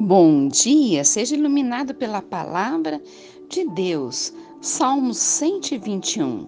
[0.00, 3.00] Bom dia, seja iluminado pela palavra
[3.48, 4.32] de Deus.
[4.60, 6.46] Salmo 121.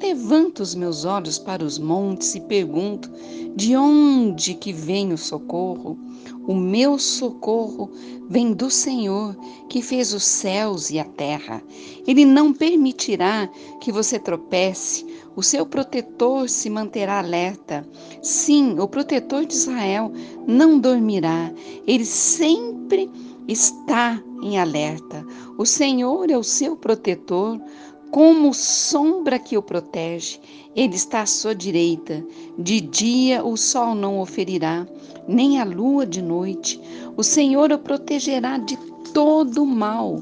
[0.00, 3.10] Levanto os meus olhos para os montes e pergunto:
[3.56, 5.98] de onde que vem o socorro?
[6.46, 7.90] O meu socorro
[8.28, 9.36] vem do Senhor,
[9.68, 11.60] que fez os céus e a terra.
[12.06, 13.48] Ele não permitirá
[13.80, 15.04] que você tropece.
[15.38, 17.86] O seu protetor se manterá alerta.
[18.20, 20.10] Sim, o protetor de Israel
[20.48, 21.52] não dormirá.
[21.86, 23.08] Ele sempre
[23.46, 25.24] está em alerta.
[25.56, 27.60] O Senhor é o seu protetor
[28.10, 30.40] como sombra que o protege.
[30.74, 32.26] Ele está à sua direita.
[32.58, 34.88] De dia o sol não o ferirá,
[35.28, 36.80] nem a lua de noite.
[37.16, 38.76] O Senhor o protegerá de
[39.14, 40.20] todo mal.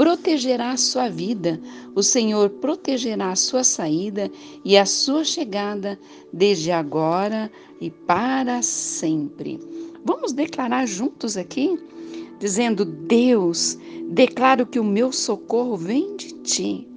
[0.00, 1.60] Protegerá a sua vida.
[1.94, 4.30] O Senhor protegerá a sua saída
[4.64, 6.00] e a sua chegada,
[6.32, 9.60] desde agora e para sempre.
[10.02, 11.78] Vamos declarar juntos aqui?
[12.38, 13.76] Dizendo: Deus,
[14.08, 16.88] declaro que o meu socorro vem de ti.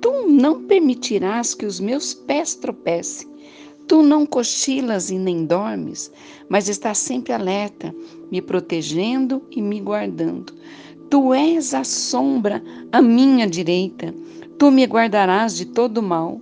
[0.00, 3.28] Tu não permitirás que os meus pés tropecem.
[3.86, 6.10] Tu não cochilas e nem dormes,
[6.48, 7.94] mas estás sempre alerta,
[8.32, 10.54] me protegendo e me guardando.
[11.10, 14.14] Tu és a sombra à minha direita.
[14.58, 16.40] Tu me guardarás de todo mal.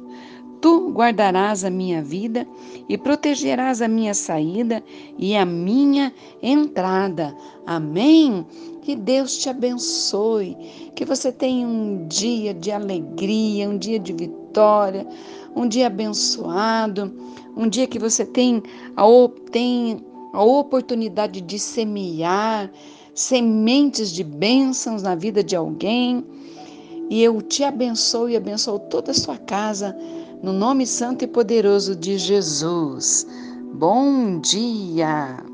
[0.60, 2.46] Tu guardarás a minha vida
[2.88, 4.82] e protegerás a minha saída
[5.18, 7.36] e a minha entrada.
[7.66, 8.46] Amém?
[8.82, 10.56] Que Deus te abençoe,
[10.94, 15.06] que você tenha um dia de alegria, um dia de vitória,
[15.54, 17.12] um dia abençoado,
[17.56, 18.62] um dia que você tem
[18.96, 19.04] a,
[19.50, 22.70] tem a oportunidade de semear
[23.14, 26.24] sementes de bênçãos na vida de alguém.
[27.10, 29.96] E eu te abençoo e abençoo toda a sua casa,
[30.42, 33.26] no nome santo e poderoso de Jesus.
[33.74, 35.51] Bom dia!